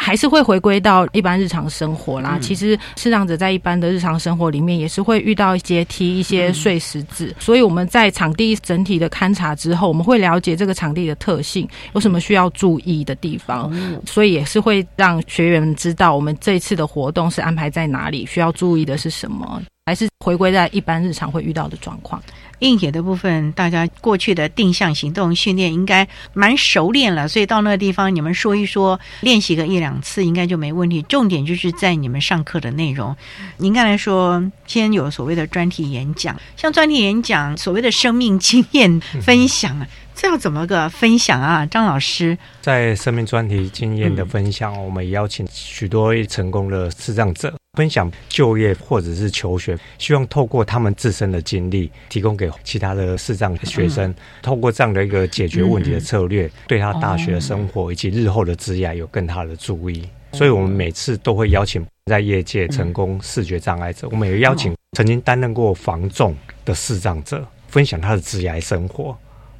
[0.00, 2.36] 哦还是会回归到一般日常生活啦。
[2.36, 2.40] 嗯。
[2.40, 13.70] 其实视障者在一般的日常生活里面，也是会遇到阶梯、一些碎石子，所以我们在场地整体的勘察之后，我们会了解这个场地的特性，有什么需要注意的地方，
[14.06, 22.20] 所以也是会让学员们知道我们这一次的活动是安排在哪里，需要注意的是什么，还是回归在一般日常会遇到的状况。
[22.60, 31.02] 硬体的部分，大家过去的定向行动训练应该蛮熟练了，所以到那个地方你们说一说，练习个一两次应该就没问题。
[31.02, 33.14] 重点就是在你们上课的内容。
[33.56, 41.64] 您刚才说，先有所谓的专题演讲，像专题演讲，所谓的生命经验分享啊，这要怎么个分享啊？
[41.66, 60.08] 张老师，在生命专题经验的分享，我们邀请许多成功的视障者分享就业或者是求学，希望透过他们自身的经历，提供给其他的视障学生，透过这样的一个解决问题的策略，对他大学的生活以及日后的职业有更大的注意。
[60.32, 69.16] 所以，我们每次都会邀请在业界成功视觉障碍者，我们也邀请曾经担任过防重的视障者，分享他的职业生活。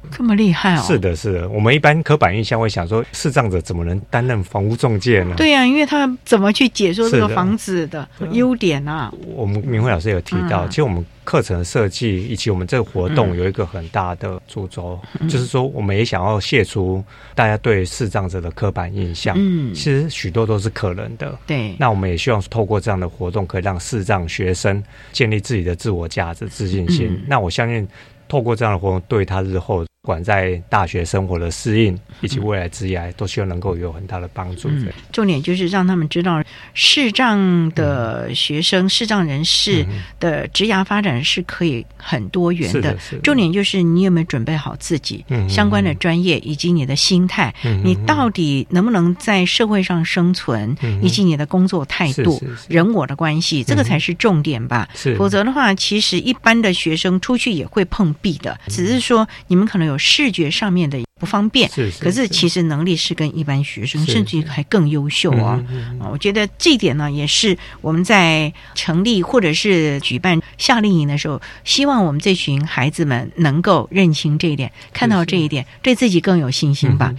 [0.09, 0.83] 这么厉害哦！
[0.85, 1.49] 是的，是的。
[1.49, 5.35] 我们一般刻板印象会想说，视障者怎么能担任房屋中介呢？
[5.37, 9.13] 对呀、因为他怎么去解说这个房子的优点啊？
[9.35, 17.03] 我们明慧老师有提到，嗯其实我们课程设计以及我们这个活动有一个很大的主轴，嗯就是说我们也想要卸除
[17.35, 19.35] 大家对视障者的刻板印象。
[19.37, 21.37] 嗯其实许多都是可能的。
[21.45, 27.07] 对，那我们也希望透过这样的活动，可以让视障学生建立自己的自我价值、自信心。
[27.09, 27.87] 嗯那我相信，
[28.27, 34.67] 透过这样的活动，对他日后不管在大学生活的适应以及未来职业，都希望能够有很大的帮助。
[34.67, 39.85] 嗯，重点就是让他们知道视障的学生、视障人士
[40.19, 42.81] 的职涯发展是可以很多元的。
[42.81, 42.93] 的。
[42.93, 43.17] 的。
[43.21, 54.89] 重点就是你有没有准备好自己嗯相关的专业以及你的心态嗯，你到底能不能在社会上生存，嗯以及你的工作态度人我的关系，这个才是重点吧。
[54.95, 55.15] 是。
[55.15, 65.63] 否则的话，其实一般的学生出去也会碰壁的，只是说你们可能有有视觉上面的不方便，是是可是是其实能力是跟一般学生是甚至还更优秀哦。
[65.69, 77.13] 嗯啊，我觉得这一点呢，也是我们在成立或者是举办夏令营的时候，希望我们这群孩子们能够认清这一点，看到这一点，对自己更有信心嗯吧。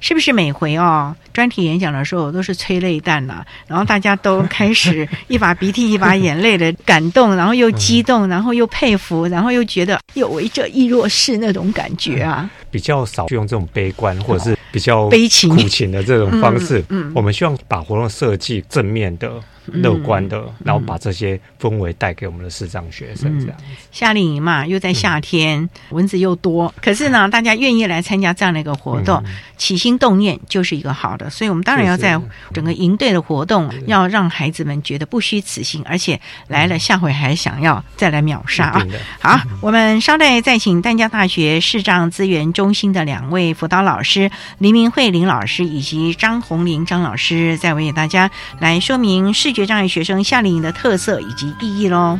[0.00, 12.48] 是不是每回哦专题演讲的时候都是催泪弹呐、然后大家都 开始一把鼻涕一把眼泪的感动，然后又激动，然后又佩服，然后又觉得有为这亦若是那种感觉啊。
[12.70, 16.78] 比较少用这种悲观或者是比较悲情苦情的这种方式。
[16.90, 23.56] 嗯嗯我们希望把活动设计正面的、嗯乐观的，然后把这些氛围带给我们的视障学生，这样。
[23.90, 29.22] 夏令营嘛，又在夏天，蚊子又多，可是呢，大家愿意来参加这样的一个活动，
[29.56, 32.20] 起心动念就是一个好的，所以我们当然要在
[32.52, 38.86] 整个营队的活动，要让孩子们觉得不虚此行，而且来了下回还想要再来秒杀啊！
[39.20, 52.18] 好，我们稍待再请淡江大学视障资源中心的两位辅导老师林明慧林老师以及张红林张老师，再为大家来说明视觉障碍学生夏令营的特色以及意义喽。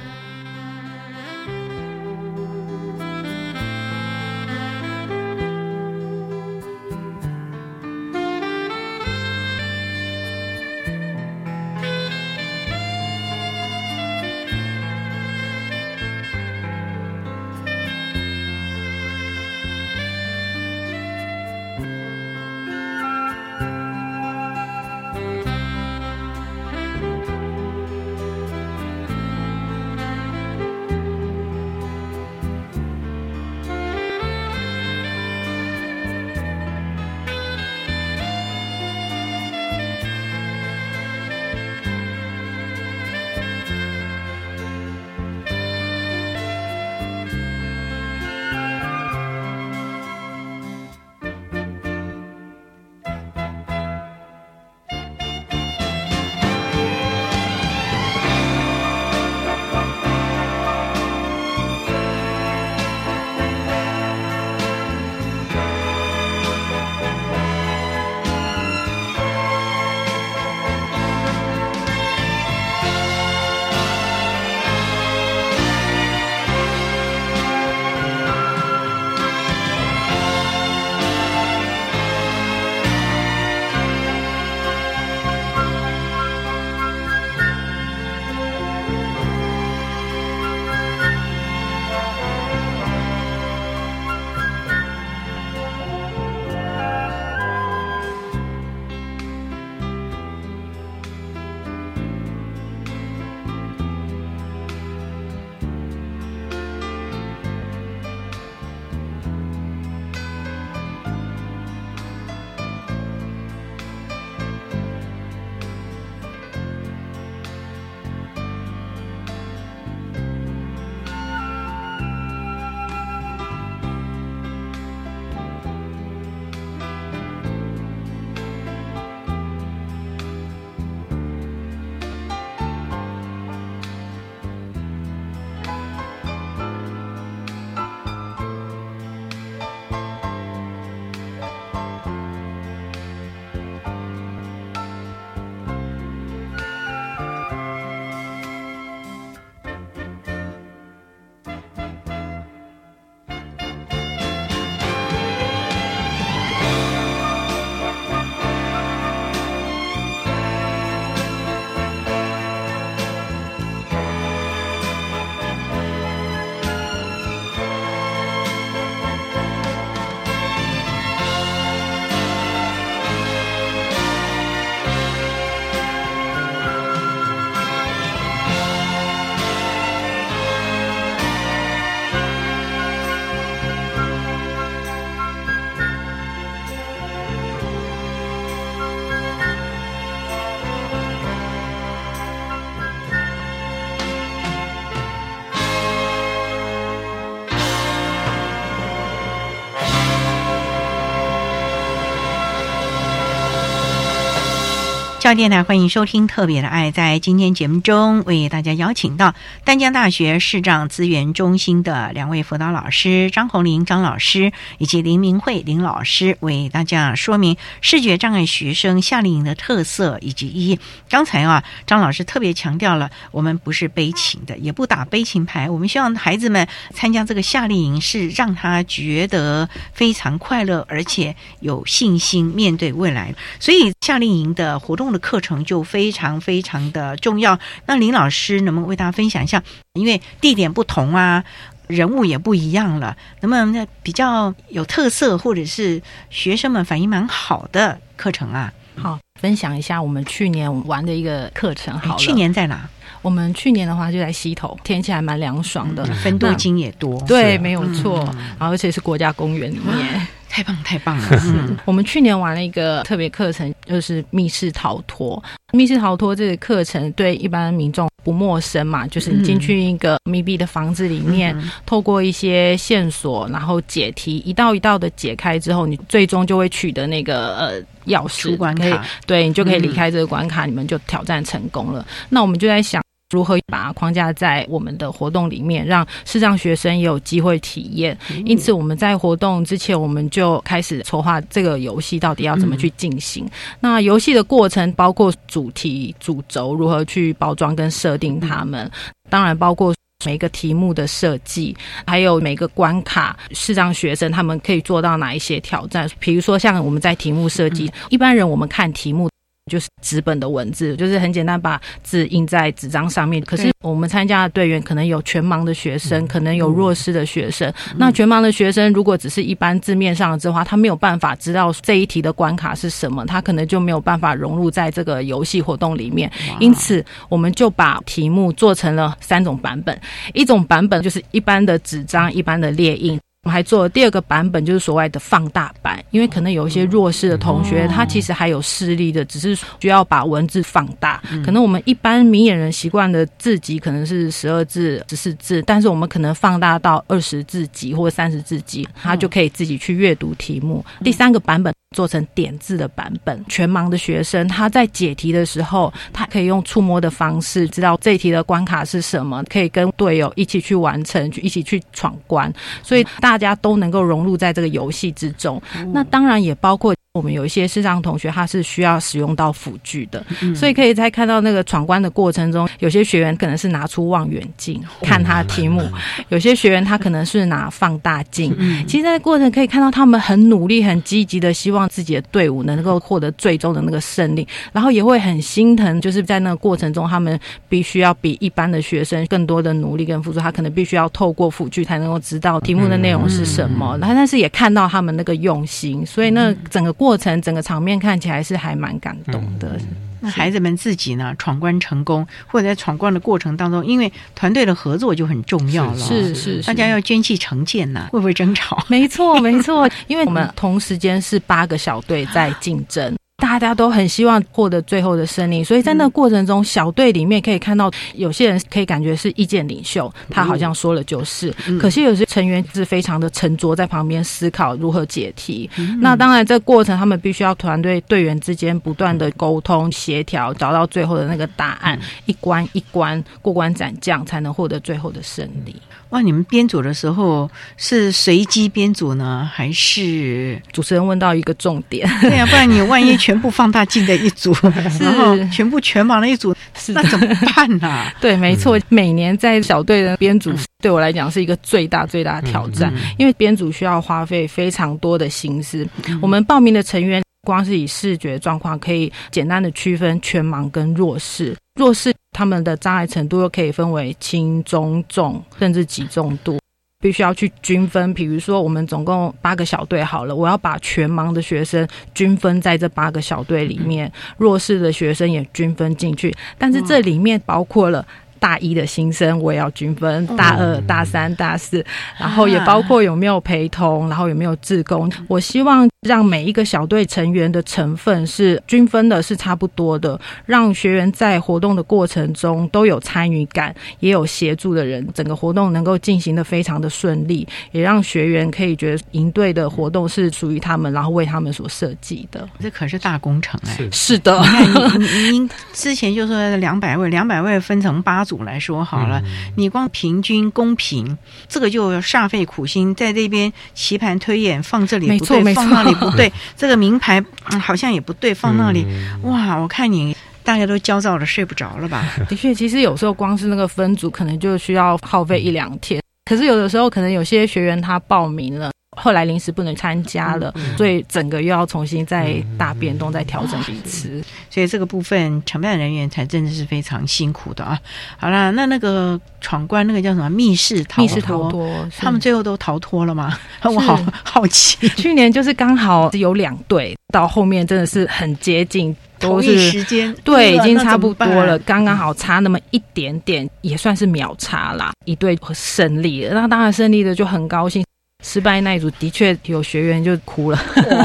[205.29, 206.90] 校电台欢迎收听《特别的爱》。
[206.94, 220.81] 在今天节目中，为大家邀请到丹江大学视障资源中心的两位辅导老师张红玲张老师以及林明慧林老师，为大家说明视觉障碍学生夏令营的特色以及意义。
[221.10, 225.68] 刚才啊，张老师特别强调了，我们不是悲情的，也不打悲情牌。
[225.68, 233.35] 我们希望孩子们参加这个夏令营，是让他觉得非常快乐，而且有信心面对未来。
[233.60, 237.58] 所以夏令营的活动的课程就非常非常的重要。
[237.87, 239.62] 那林老师能不能为大家分享一下？
[239.94, 241.44] 因为地点不同啊，
[241.87, 246.00] 人物也不一样了，能不能比较有特色，或者是
[246.31, 248.73] 学生们反应蛮好的课程啊？
[248.96, 251.98] 好，分享一下我们去年玩的一个课程。
[251.98, 252.88] 好，去年在哪？
[253.21, 257.21] 我们去年的话就在溪头，天气还蛮凉爽的，分度金也多。
[257.27, 258.25] 对，没有错，
[258.58, 260.27] 然后而且是国家公园里面。
[260.49, 261.29] 太棒太棒了！
[261.46, 265.42] 嗯，我们去年玩了一个特别课程，就是密室逃脱。
[265.73, 282.07] 密室逃脱这个课程对一般民众不陌生嘛，就是你进去一个密闭的房子里面，透过一些线索，然后解题，一道一道的解开之后，你最终就会取得那个呃钥匙关卡，对你就可以离开这个关卡，你们就挑战成功了。
[282.31, 283.03] 那我们就在想。
[283.31, 288.16] 如何把它框架在我们的活动里面，让视障学生也有机会体验？
[288.46, 293.46] 因此，我们在活动之前，我们就开始筹划这个游戏到底要怎么去进行。
[293.81, 298.90] 那游戏的过程包括主题、主轴如何去包装跟设定它们，
[299.29, 301.76] 当然包括每一个题目的设计，
[302.06, 306.08] 还有每个关卡视障学生他们可以做到哪一些挑战。
[306.18, 309.29] 比如说，像我们在题目设计，一般人我们看题目。
[309.69, 313.42] 就是纸本的文字，就是很简单，把字印在纸张上面。
[313.44, 317.73] 可是我们参加的队员可能有全盲的学生，可能有弱势的学生。
[317.96, 326.31] 那全盲的学生如果只是一般字面上的字话，他没有办法知道这一题的关卡是什么，他可能就没有办法融入在这个游戏活动里面。
[326.58, 330.00] 因此，我们就把题目做成了三种版本，
[330.33, 333.19] 一种版本就是一般的纸张，一般的列印。
[333.49, 341.23] 我们还做了第二个版本，就是所谓的放大版，因为可能有一些弱势的同学，他其实还有视力的，只是需要把文字放大。
[341.42, 350.85] 可能我们一般明眼人习惯的字级可能是十二字、十四字，但是我们可能放大到二十字级或三十字级，他就可以自己去阅读题目。
[351.03, 351.73] 第三个版本。
[351.96, 365.61] 做成点字的版本，全盲的学生他在解题的时候，他可以用触摸的方式知道这一题的关卡是什么，可以跟队友一起去完成，去一起去闯关，所以大家都能够融入在这个游戏之中。
[365.93, 366.98] 那当然也包括。
[367.19, 375.83] 我们有一些视障同学，他是需要使用到辅具的，所以可以在看到那个闯关的过程中，有些学员可能是拿出望远镜看他的题目，
[376.31, 378.56] 有些学员他可能是拿放大镜。
[378.87, 393.96] 其实，在过程可以看到他们很努力、很积极的，希望自己的队伍能够获得最终的那个胜利，然后也会很心疼，就是在那个过程中，他们必须要比一般的学生更多的努力跟付出，他可能必须要透过辅具才能够知道题目的内容是什么。
[393.98, 396.92] 然后，但是也看到他们那个用心，所以那整个。
[396.98, 399.79] 过程整个场面看起来是还蛮感动的。
[400.21, 405.98] 那孩子们自己呢，闯关成功，或者在闯关的过程当中，因为团队的合作就很重要了。
[405.98, 408.85] 是是，大家要捐弃成见呐，会不会争吵？
[408.88, 413.17] 没错没错，因为我们同时间是八个小队在竞争。
[413.41, 421.55] 大家都很希望获得最后的胜利，所以在那个过程中，小队里面可以看到有些人可以感觉是意见领袖，他好像说了就是。
[421.81, 425.71] 可惜有些成员是非常的沉着在旁边思考如何解题。
[426.01, 435.75] 那当然，这过程他们必须要团队队员之间不断的沟通协调，找到最后的那个答案，一关一关过关斩将，才能获得最后的胜利。
[436.11, 436.21] 哇！
[436.23, 442.09] 你们编组的时候是随机编组呢，还是主持人问到一个重点？
[442.21, 444.54] 对呀，不然你万一全部放大镜的一组，
[445.00, 446.54] 然后全部全盲的一组，
[446.88, 448.06] 那怎么办呢？
[448.21, 450.52] 对，没错，每年在小队的编组，
[450.83, 455.87] 对我来讲是一个最大最大的挑战，因为编组需要花费非常多的心思。
[456.21, 457.23] 我们报名的成员。
[457.46, 461.56] 光是以视觉状况，可以简单的区分全盲跟弱视。
[461.77, 466.57] 弱视他们的障碍程度又可以分为轻、中、重，甚至极重度，
[467.01, 468.15] 必须要去均分。
[468.15, 471.85] 比如说，我们总共八个小队好了，我要把全盲的学生
[472.15, 476.33] 均分在这八个小队里面，弱势的学生也均分进去。
[476.57, 478.07] 但是这里面包括了。
[478.39, 481.85] 大一的新生我也要均分，大二、大三、大四，
[482.19, 485.11] 然后啊也包括有没有陪同，然后有没有志工。
[485.29, 502.49] 我希望让每一个小队成员的成分是均分的，是差不多的，让学员在活动的过程中都有参与感，也有协助的人，整个活动能够进行的非常的顺利，也让学员可以觉得营队的活动是属于他们，然后为他们所设计的。
[502.61, 503.89] 这可是大工程哎。
[503.91, 511.16] 是的，你看，您您 之前就说两百位，两百位分成八组来说好了，嗯你光平均公平，
[511.48, 520.14] 这个就煞费苦心，在这边棋盘推演，放这里不对，放那里不对， 这个名牌、嗯、好像也不对，放那里，嗯哇，我看你
[520.44, 522.04] 大家都焦躁的睡不着了吧？
[522.29, 526.00] 的确，其实有时候光是那个分组，可能就需要耗费一两天。
[526.24, 534.23] 可是有的时候，可能有些学员他报名了，后来临时不能参加了，所以整个又要重新再大变动、再调整彼此。
[534.51, 537.79] 所以这个部分承办人员才真的是非常辛苦的啊。
[538.17, 541.03] 好啦，那那个闯关那个叫什么密室逃脱？
[541.03, 543.39] 密室逃脱他们最后都逃脱了吗？
[543.63, 544.89] 我好好奇。
[544.91, 548.95] 去年就是刚好有两队，到后面真的是很接近。
[549.21, 556.41] 都同一是时间对，已经差不多了，刚刚好差那么一点点，也算是秒差啦，一队胜利了。
[556.41, 557.85] 那当然胜利的就很高兴，
[558.25, 560.58] 失败那一组的确有学员就哭了。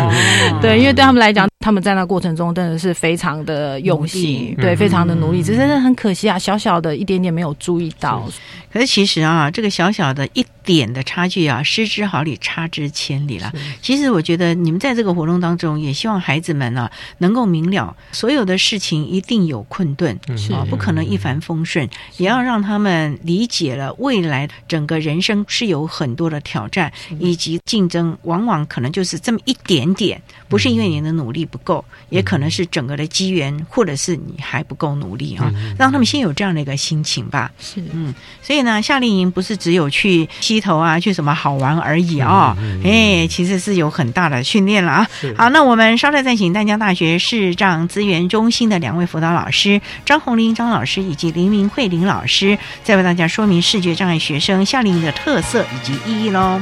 [0.61, 4.78] 对，因为对他们来讲，他们在那过程中真的是非常的用心对，嗯。
[4.78, 8.28] 非常的努力，只是很可惜啊，小小的一点点没有注意到。
[8.72, 13.53] 可是其实啊，这个小小的一点的差距啊，失之毫厘，差之千里了。
[13.80, 21.88] 其实我觉得你们在这个活动当中，也希望孩子们啊能够明了，所有的事情一定有困顿，是啊，不可能一帆风顺，
[22.18, 37.51] 也要让他们理解了未来整个人生是有很多的挑战以及竞争，往往可能就是这么一点点，不是因为你的努力不够，也可能是整个的机缘，或者是你还不够努力啊，让他们先有这样的一个心情吧。
[37.60, 45.08] 是，嗯，所以呢，夏令营不是只有去溪头啊，去什么好玩而已啊、哎、其实是有很大的训练了啊。
[45.38, 56.62] 好，那我们稍后再请淡江大学视障资源中心的两位辅导老师张红林张老师以及林明慧林老师，再为大家说明视觉障碍学生夏令营的特色以及意义喽。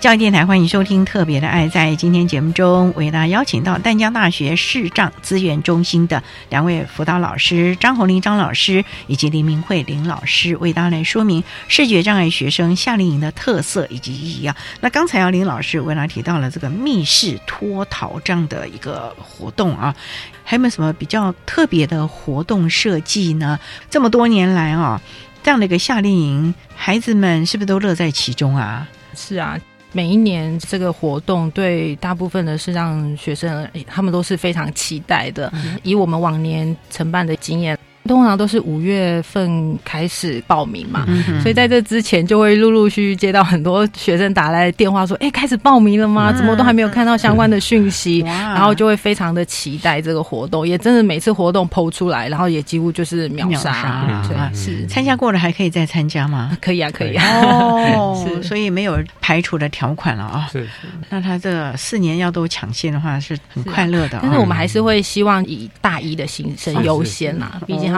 [0.00, 1.66] 教育电台欢迎收听《特别的爱》。
[1.70, 14.54] 在今天节目中，为大家邀请到淡江大学视障资源中心的两位辅导老师张红林张老师以及林明慧林老师，为大家来说明视觉障碍学生夏令营的特色以及意义啊。
[14.80, 19.92] 那刚才啊，林老师为大家提到了这个密室脱逃这样的一个活动啊，
[20.44, 23.58] 还有没有什么比较特别的活动设计呢？
[23.90, 25.02] 这么多年来啊，
[25.42, 28.86] 这样的一个夏令营，孩子们是不是都乐在其中啊？
[29.16, 29.58] 是啊，
[29.98, 35.52] 每一年这个活动对大部分的是让学生，他们都是非常期待的。
[35.82, 37.76] 以我们往年承办的经验，
[38.08, 46.32] 通常都是五月份开始报名嘛，嗯所以在这之前就会陆陆续续接到很多学生打来电话说：“哎、开始报名了吗？
[46.32, 54.86] 怎么都还没有看到相关的讯息？”然后就会非常的期待这个活动，也真的每次活动抛出来，然后也几乎就是秒秒杀，啊是。
[54.86, 56.56] 参加过了还可以再参加吗？
[56.62, 60.48] 可以啊，可以啊，哦， 是所以没有排除的条款了啊。
[60.50, 60.66] 是，
[61.10, 64.20] 那他这四年要都抢先的话，是很快乐的啊。
[64.22, 67.97] 但是我们还是会希望以大一的新生优先是啦是，毕竟他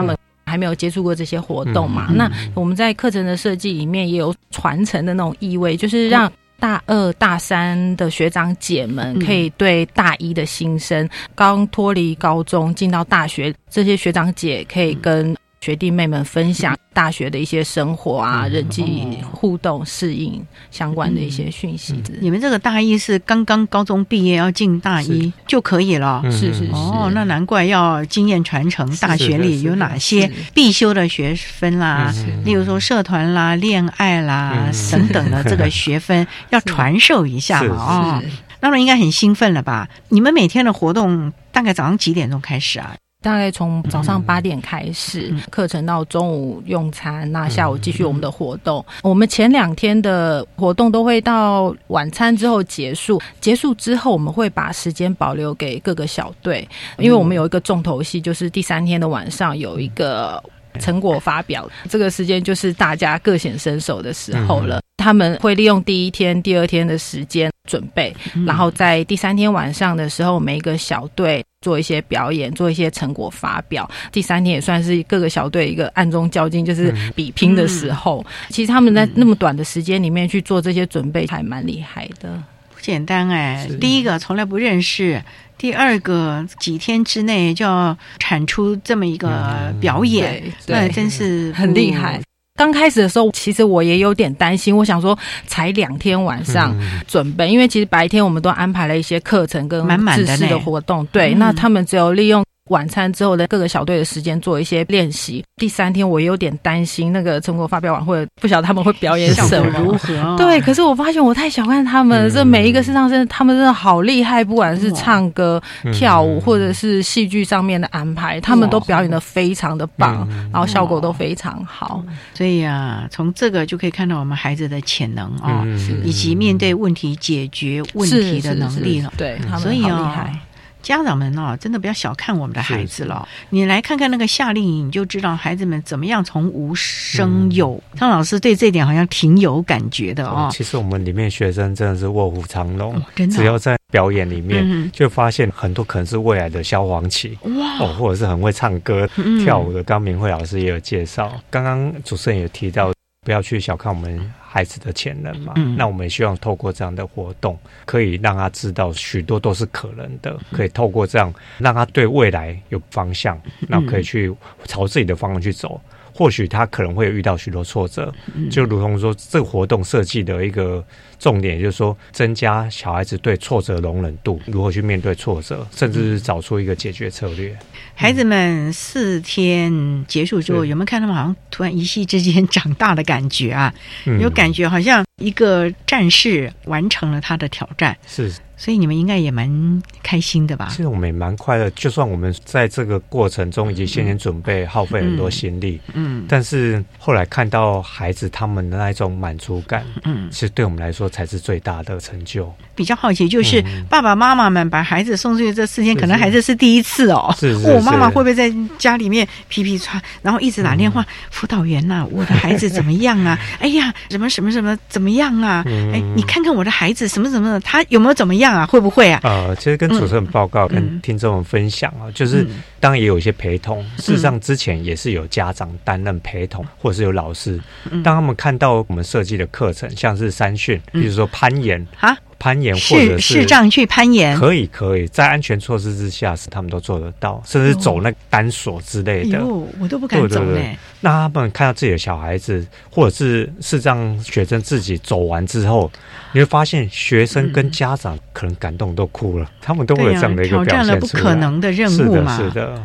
[0.51, 2.07] 还没有接触过这些活动嘛？
[2.09, 22.03] 嗯那我们在课程的设计里面也有传承的那种意味，就是让大二、大三的学长姐们嗯可以对大一的新生刚脱离高中进到大学，这些学长姐可以跟学弟妹们分享 大学的一些生活啊、人际互动、适应相关的一些讯息。
[22.19, 28.85] 你们这个大一是刚刚高中毕业要进大一就可以了，是是是哦，那难怪要经验传承。
[28.97, 32.13] 大学里有哪些必修的学分啦？
[32.43, 38.23] 例如说社团啦、恋爱啦等等的这个学分 要传授一下嘛啊。
[38.59, 39.87] 那么应该很兴奋了吧？
[40.09, 42.95] 你们每天的活动大概早上几点钟开始啊？
[43.21, 48.83] 大概从早上八点开始课程到中午用餐，那下午继续我们的活动。
[49.03, 56.67] 我们前两天的活动都会到晚餐之后结束，结束之后我们会把时间保留给各个小队，
[56.97, 60.43] 因为我们有一个重头戏，就是第三天的晚上有一个。
[60.79, 64.80] 成果发表，这个时间就是大家各显身手的时候了。
[65.01, 73.89] 他们会利用第一天、第二天的时间准备，然后在第三天晚上的时候，每一个小队做一些表演，做一些成果发表。
[74.11, 78.25] 第三天也算是各个小队一个暗中较劲，就是比拼的时候。
[78.49, 82.41] 其实他们在那么短的时间里面去做这些准备，还蛮厉害的。
[82.73, 83.67] 不简单哎！
[83.79, 85.21] 第一个从来不认识。
[85.57, 92.19] 第二个几天之内就要产出这么一个表演，对真是很厉害。
[92.55, 96.75] 刚开始的时候，其实我也有点担心，我想说才两天晚上
[97.07, 99.81] 准备，因为其实白天我们都安排了一些课程跟
[100.15, 102.43] 知识的的活动，对，那他们只有利用。
[102.71, 105.43] 晚餐之后的各个小队的时间做一些练习。
[105.57, 110.35] 第三天我有点担心那个成果发表晚会，不晓得他们会表演什么如何、哦？
[110.39, 115.61] 对，可是我发现我太小看他们，嗯、这每一个身上真的他们真的好厉害，不管是唱歌、
[115.93, 122.03] 跳舞，或者是戏剧上面的安排，他们都表演的非常的棒，然后效果都非常好。
[122.33, 125.67] 所以啊，从这个就可以看到我们孩子的潜能啊、哦，
[126.03, 129.13] 以及面对问题解决问题的能力了。
[129.17, 129.99] 对，所以啊。
[129.99, 130.39] 厉害
[130.81, 133.27] 家长们哦，真的不要小看我们的孩子了。
[133.49, 137.81] 你来看看那个夏令营，你就知道孩子们怎么样从无生有。
[137.95, 140.49] 张、嗯、老师对这点好像挺有感觉的哦。
[140.51, 149.83] 其实我们里面学生真的是卧虎藏龙，哦、真的、只要在表演里面，嗯、就发现很多可能是未来的萧煌奇哇，哦，或者是很会唱歌、嗯、跳舞的。
[149.83, 152.91] 刚明慧老师也有介绍，刚刚主持人也提到，
[153.25, 154.33] 不要去小看我们。
[154.53, 164.29] 孩子的潜能嘛，嗯、那我们也希望透过这样的活动，可以让他知道许多都是可能的，可以透过这样让他对未来有方向，那可以去
[164.65, 165.79] 朝自己的方向去走。
[166.13, 168.13] 或许他可能会遇到许多挫折，
[168.49, 170.83] 就如同说这个活动设计的一个
[171.19, 177.57] 重点，就是说增加小孩子对挫折容忍度，如何去面对挫折，甚至是找出一个解决策略。
[177.95, 179.71] 孩子们四天
[180.07, 183.73] 结束之后，有没有看他们好像突然一夕之间 长大的感觉啊？
[184.05, 188.31] 嗯有感觉好像一个战士完成了他的挑战，是。
[188.61, 190.67] 所以你们应该也蛮开心的吧？
[190.69, 202.53] 其实我们也蛮快乐，就算我们在这个过程中以及先前准备耗费很多心力，嗯，但是后来看到孩子他们的那一种满足感，嗯，其实对我们来说才是最大的成就。
[202.75, 213.39] 比较好奇就是爸爸妈妈们把孩子送出去这四天，可能孩子是第一次哦，是是我妈妈会不会在家里面皮皮穿，然后一直打电话辅导员呐，我的孩子怎么样啊？
[213.59, 215.63] 哎呀，什么什么什么怎么样啊？
[215.65, 218.65] 哎，你看看我的孩子什么什么的，他有没有怎么样啊？
[218.65, 219.19] 会不会啊？
[219.23, 222.45] 呃，其实跟主持人报告、跟听众们分享啊，就是
[222.79, 223.83] 当然也有一些陪同。
[223.97, 227.59] 事实上，之前也是有家长担任陪同，或者是有老师。
[228.03, 232.17] 当他们看到我们设计的课程，像是山训，比如说攀岩啊。
[232.41, 239.37] 攀岩或者是视障去攀岩，可以可以，在安全措施之下，是他们都做得到，甚至走那单索之类的。
[239.37, 239.43] 哎，
[239.79, 240.75] 我都不敢走嘞。
[241.01, 245.91] 那他们看到自己的小孩子，或者是视障学生自己走完之后，
[246.31, 252.35] 你会发现学生跟家长可能感动都哭了，他们都会有这样的一个挑战了不可能的任务嘛。
[252.35, 252.83] 是的，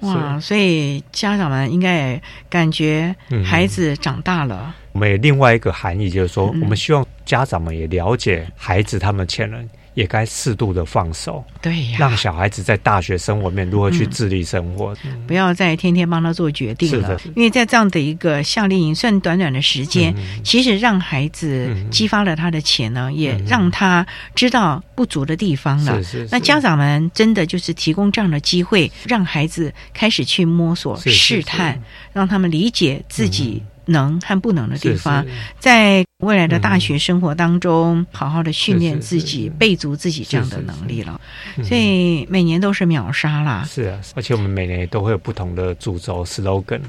[0.00, 4.74] 哇，所以家长们应该也感觉孩子长大了。
[4.96, 17.20] 我们有另外一个含义，就是说，我们希望家长们也了解孩子他们潜能，也该适度的放手，对呀，让小孩子在大学生活面如何去自立生活，不要再天天帮他做决定了。
[17.34, 26.00] 因为在这样的一个夏令营，算短短的时间，其实让孩子激发了他的潜能，也让他知道不足的地方了。
[26.30, 31.78] 那家长们真的就是提供这样的机会，让孩子开始去摸索、试探，
[32.14, 33.62] 让他们理解自己。
[33.86, 35.24] 能和不能的地方，
[35.58, 41.20] 在未来的大学生活当中，好好的训练自己，备足自己这样的能力了。
[41.62, 43.64] 所以每年都是秒杀啦。
[43.68, 46.80] 是啊，而且我们每年都会有不同的主轴 slogan，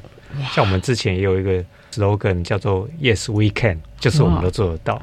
[0.54, 5.02] 像我们之前也有一个 slogan 叫做 Yes We Can，就是我们都做得到。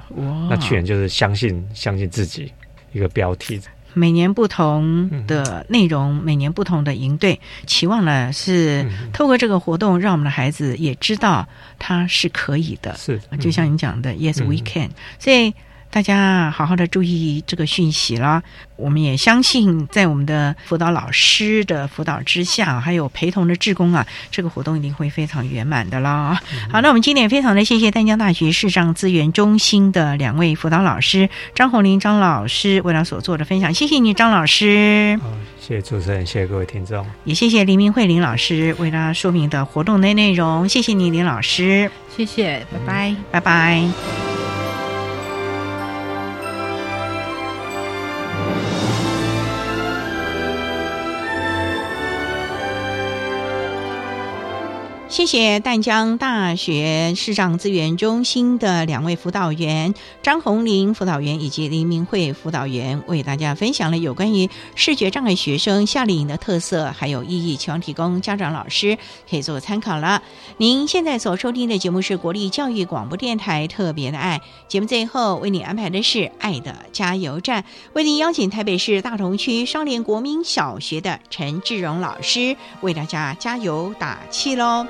[0.49, 2.53] 那去年就是相信相信自己
[2.93, 3.61] 一个标题。
[3.95, 12.95] 每年不同的内容，每年不同的营队，期望呢是透过这个活动，让我们的孩子也知道他是可以的。
[12.97, 14.91] 是，就像你讲的，Yes we can。
[15.19, 15.55] 所以。
[15.95, 18.43] 大家好好的注意这个讯息啦。
[18.75, 26.37] 我们也相信，在我们的辅导老师的辅导之下，还有陪同的志工啊，这个活动一定会非常圆满的啦。
[26.69, 35.17] 好，那我们今天也非常的谢谢丹江大学视障资源中心的两位辅导老师张红林张老师为他所做的分享，谢谢你张老师。
[35.23, 35.29] 好，
[35.61, 44.54] 谢谢主持人，谢谢各位听众，也谢谢林明慧林老师为大家说明的活动的内容，谢谢你林老师，谢谢，拜拜，拜拜。
[55.25, 68.99] 谢谢淡江大学视障资源中心的两位辅导员张红玲辅导员以及林明慧辅导员，为大家分享了有关于视觉障碍学生夏令营的特色还有意义，希望提供家长老师
[69.31, 70.23] 可以做参考了。
[70.59, 77.65] 您现在所收听的节目是国立教育广播电台特别的爱节目，最后为你安排的是爱的加油站，
[77.95, 84.87] 为您邀请台北市大同区双联国民小学的陈志荣老师为大家加油打气喽。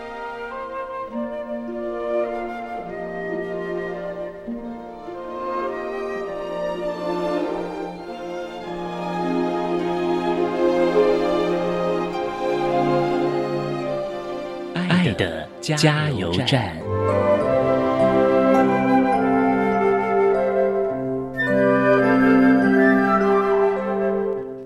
[15.64, 16.76] 加油站。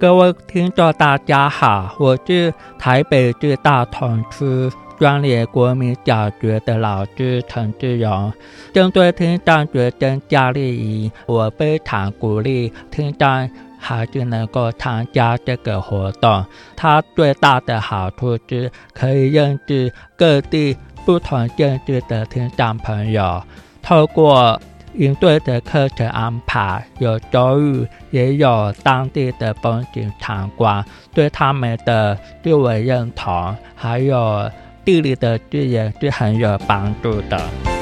[0.01, 4.69] 各位听众，大家好，我是台北市大同区
[4.99, 8.33] 专业国民小学的老师陈志荣。
[8.73, 13.49] 针对听障学生教育营，我非常鼓励听障。
[13.81, 16.45] 孩子能够参加这个活动，
[16.75, 23.43] 它最大的好处是可以认识各地不同县市的听众朋友。
[23.83, 24.61] 透过
[24.95, 30.85] 应对的课程安排，有周遇也有当地的风景参观，
[31.15, 34.51] 对他们的地位认同还有
[34.85, 37.78] 地理的资源是很有帮助的。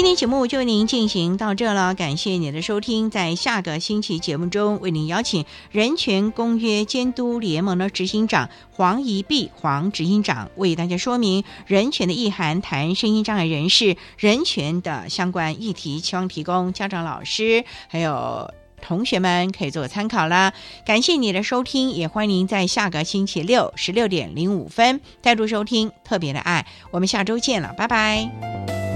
[0.00, 3.10] 今天节目就为您进行到这了，感谢您的收听。
[3.10, 20.54] 在下个星期节目中，为您邀请人权公约监督联盟的执行长黄怡碧黄执行长为大家说明人权的意涵，谈声音障碍人士人权的相关议题，希望提供家长、老师还有同学们可以做参考啦。
[20.86, 26.66] 感谢你的收听，也欢迎您在下个星期六十六点零五分再度收听特别的爱。
[26.90, 28.89] 我们下周见了，拜拜。